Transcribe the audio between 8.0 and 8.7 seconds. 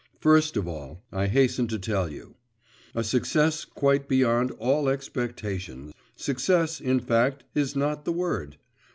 the word.